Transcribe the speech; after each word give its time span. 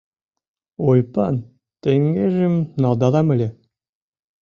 Ойыпан 0.87 1.35
теҥгежым 1.81 2.55
налдалам 2.81 3.27
ыле- 3.33 3.49